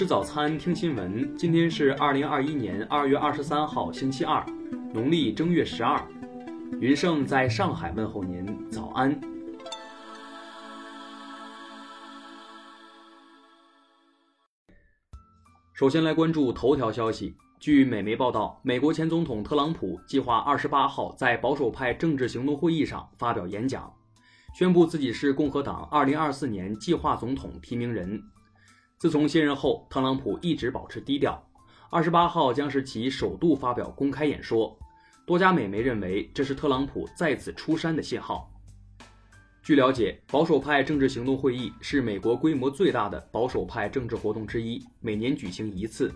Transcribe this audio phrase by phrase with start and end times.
[0.00, 1.36] 吃早餐，听新闻。
[1.36, 4.42] 今天是二零二一年二月二十三号，星期二，
[4.94, 6.02] 农历正月十二。
[6.80, 9.20] 云盛在上海问候您，早安。
[15.74, 17.36] 首先来关注头条消息。
[17.58, 23.92] 据美媒报道，美国前总统特朗普计划二十八号在保守派政治行动会议上发表演讲，
[24.54, 28.18] 宣布自己是共和党二零二四年计划总统提名人。
[29.00, 31.42] 自从卸任后，特朗普一直保持低调。
[31.88, 34.78] 二十八号将是其首度发表公开演说。
[35.24, 38.52] 多家美媒认为，这是特朗普再次出山的信号。
[39.62, 46.12] 据了解，保守派政治行动会议是美国规模最大的保守派政治活动之一，每年举行一次，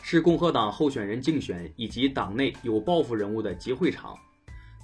[0.00, 4.16] 是共和党候选人竞选以及党内有抱负人物的集会场。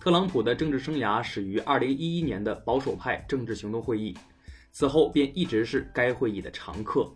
[0.00, 4.12] 特朗普的政治生涯始于2011年的保守派政治行动会议，
[4.72, 7.08] 此后便一直是该会议的常客。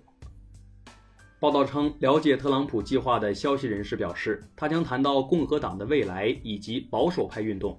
[1.43, 7.77] 报道称，了解特朗普计划的消息人士表示，他将谈到共和党的未来以及保守派运动。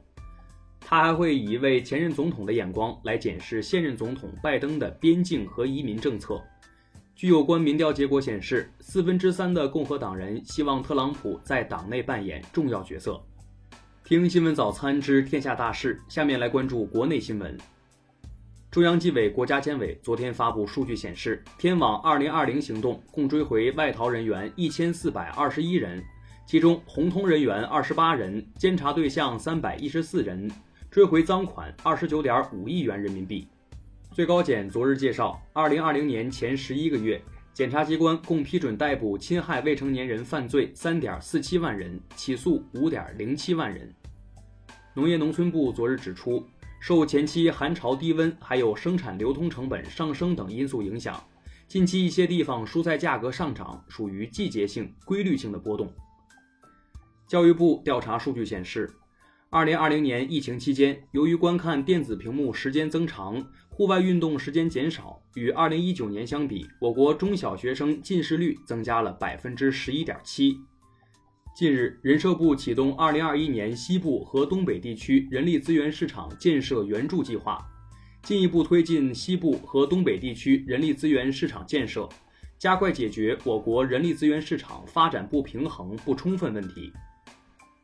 [0.81, 6.41] 他还会以一位前任总统的眼光来检视现任总统拜登的边境和移民政策。
[7.15, 13.17] 据有关民调结果显示，四分之三的共和党人希望特朗普在党内扮演重要角色。
[14.03, 17.57] 听新闻早餐知天下大事，下面来关注国内新闻。
[18.73, 26.03] 中央纪委国家监委昨天发布数据显示，天网二零二零行动共追回外逃人员一千四百二十一人，
[26.47, 30.49] 其中红通人员二十八人，监察对象三百一十四人，
[30.89, 33.47] 追回赃款二十九点五亿元人民币。
[34.11, 37.21] 最高检昨日介绍，二零二零年前十一个月，
[37.53, 43.93] 检察机关共批准逮捕侵害未成年人犯罪三点四七万人，起诉五点零七万人。
[44.95, 46.43] 农业农村部昨日指出。
[46.85, 51.17] 受前期寒潮低温，还有生产流通成本上升等因素影响，
[51.65, 55.89] 近期一些地方蔬菜价格上涨属于季节性、规律性的波动。
[57.25, 58.93] 教育部调查数据显示，
[59.49, 70.59] 二零二零年疫情期间，由于观看电子屏幕时间增长，户外运动时间减少，与二零一九年相比，我国中小学生近视率增加了百分之十一点七。
[71.55, 77.63] 近日，人社部启动2021年西部和东北地区人力资源市场建设援助计划，
[78.23, 82.09] 进一步推进西部和东北地区人力资源市场建设，
[82.57, 86.91] 加快解决我国人力资源市场发展不平衡不充分问题。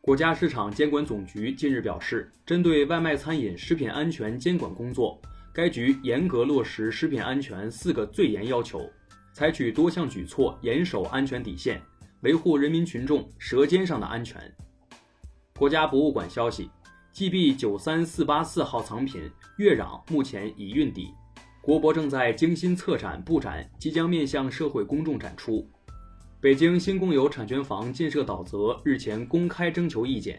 [0.01, 5.21] 国家市场监管总局近日表示，针对外卖餐饮食品安全监管工作，
[5.53, 8.89] 该局严格落实食品安全四个最严要求，
[9.31, 11.79] 采取多项举措，严守安全底线。
[12.21, 14.41] 维护人民群众舌尖上的安全。
[15.57, 16.69] 国家博物馆消息
[17.13, 19.21] ，GB 九三四八四号藏品
[19.57, 21.13] 月壤目前已运抵，
[21.61, 25.65] 国博正在精心策展布展，即将面向社会公众展出。
[26.41, 30.37] 北京新公有产权房建设导则日前公开征求意见，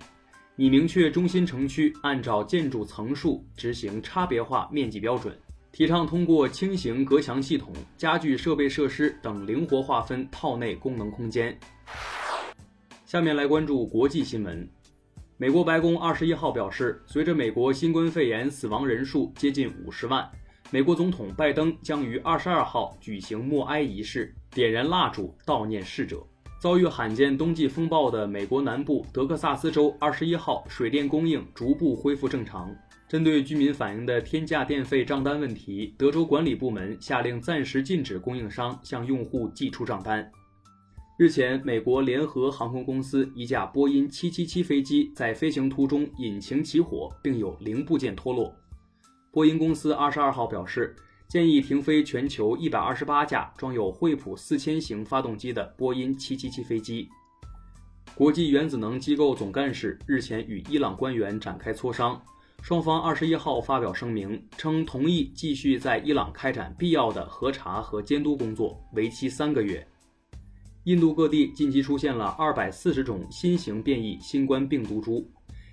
[0.56, 5.38] 拟明确中心城区按照建筑层数执行差别化面积标准。
[5.72, 11.56] 提倡通过轻型隔墙系统、家具设备设施等灵活划分套内功能空间。
[13.06, 14.68] 下面来关注国际新闻。
[15.36, 20.28] 美国白宫二十一号表示，随着美国新冠肺炎死亡人数接近五十万，
[20.70, 26.22] 美国总统拜登将于二十二号举行默哀仪式，点燃蜡烛悼念逝者。
[26.60, 32.70] 遭遇罕见冬季风暴的美国南部德克萨斯州二十一号水电供应逐步恢复正常。
[33.10, 40.30] 针对居民反映的天价电费账单问题，德州管理部门下令暂时禁止供应商向用户寄出账单。
[41.18, 48.54] 日前，美国联合航空公司一架波音777飞机在飞行途中引擎起火，并有零部件脱落。
[49.32, 50.94] 波音公司二十二号表示，
[51.26, 57.08] 建议停飞全球一百二十八架装有惠普四千型发动机的波音777飞机。
[58.14, 62.22] 国际原子能机构总干事日前与伊朗官员展开磋商。
[62.62, 69.84] 双方二十一号发表声明，称同意继续在伊朗开展必要的核查和监督工作，为期三个月。
[70.84, 75.28] 印度各地近期出现了二百四十种新型变异新冠病毒株，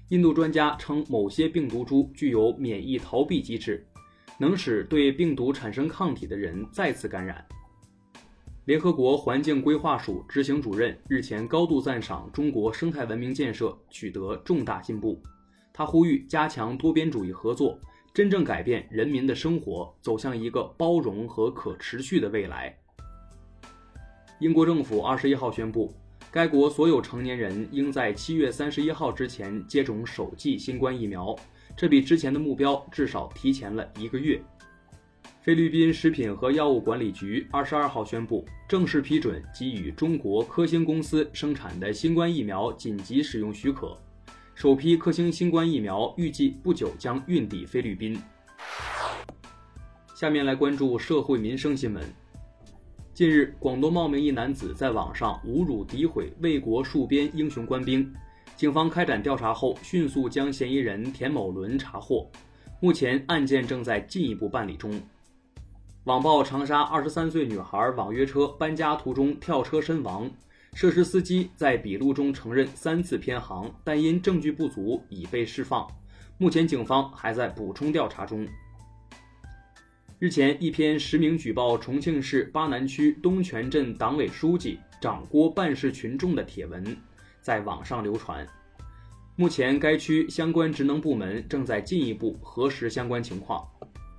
[0.09, 3.85] 印度专家称某些病毒株具有免疫逃避机制，
[4.39, 7.45] 能使对病毒产生抗体的人再次感染。
[8.65, 15.21] 联合国环境规划署执行主任日前高度赞赏中国生态文明建设取得重大进步。
[15.77, 17.79] 他呼吁加强多边主义合作，
[18.11, 22.75] 真正改变人民的生活，走向一个包容和可持续的未来。
[24.39, 25.93] 英国政府二十一号宣布，
[26.31, 31.35] 该国所有成年人应在七月三十一号之前接种首剂新冠疫苗，
[31.75, 34.41] 这比之前的目标至少提前了一个月。
[35.43, 43.95] 菲律宾食品和药物管理局二十二号宣布，正式批准给予中国科兴公司生产的新冠疫苗紧急使用许可。
[44.57, 48.19] 首批科兴新冠疫苗预计不久将运抵菲律宾。
[50.15, 52.03] 下面来关注社会民生新闻。
[53.13, 58.11] 近日，广东茂名一男子在网上侮辱诋毁为国戍边英雄官兵，
[58.55, 62.27] 警方开展调查后，迅速将嫌疑人田某伦查获。
[62.79, 64.99] 目前案件正在进一步办理中。
[66.05, 70.27] 网曝长沙二十三岁女孩网约车搬家途中跳车身亡，
[70.73, 75.87] 涉事司机在笔录中承认三次偏航，但因证据不足已被释放。
[76.37, 78.47] 目前警方还在补充调查中。
[80.19, 86.97] 日前，一篇实名举报重庆市巴南区东泉镇党委书记掌掴办事群众的帖文
[87.41, 88.45] 在网上流传。
[89.35, 93.63] 目前，该区相关职能部门正在进一步核实相关情况。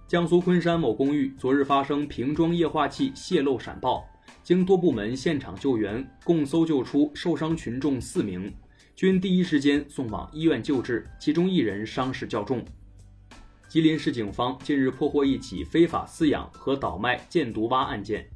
[0.07, 4.05] 江苏昆山某公寓昨日发生瓶装液化气泄漏闪爆，
[4.43, 8.53] 经多部门现场救援，共搜救出受伤群众四名，
[8.97, 12.65] 均第一时间送往医院救治，其中一人伤势较重。
[13.69, 18.27] 吉林市警方近日破获一起非法饲养和倒卖箭毒蛙案件，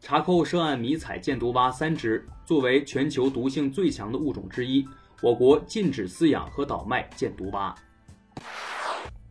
[0.00, 2.26] 查扣涉案迷彩箭毒蛙三只。
[2.44, 4.84] 作为全球毒性最强的物种之一，
[5.20, 7.74] 我国禁止饲养和倒卖箭毒蛙。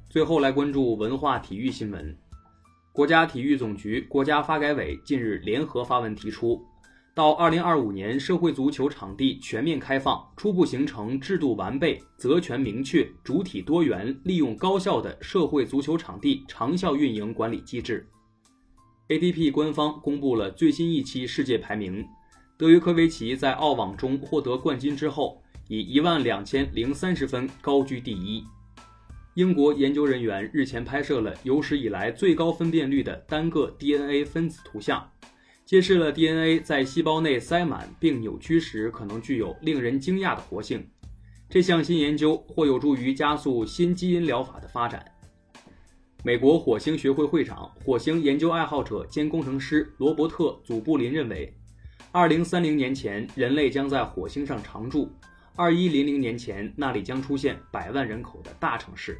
[0.09, 2.17] 最后来关注文化体育新闻。
[2.97, 6.65] 国家体育总局、国家发改委近日联合发文提出，
[7.13, 18.09] 到二零二五年，社会足球场地全面开放，初步形成制度完备、责权明确、主体多元、利用高效的社会足球场地长效运营管理机制。
[19.09, 22.03] ATP 官方公布了最新一期世界排名，
[22.57, 28.43] 德约科维奇在澳网中获得冠军之后，以一万两千零三十分高居第一。
[29.37, 35.07] 英国研究人员日前拍摄了有史以来最高分辨率的单个 DNA 分子图像，
[35.63, 40.83] 揭示了 DNA 在细胞内塞满并扭曲时可能具有令人惊讶的活性。
[41.47, 45.05] 这项新研究或有助于加速新基因疗法的发展。
[46.23, 51.55] 美国火星学会会长、火星研究爱好者兼工程师罗伯特·祖布林认为
[52.11, 55.11] ，2030年前人类将在火星上常住。
[55.55, 59.19] 二一零零年前，那里将出现百万人口的大城市。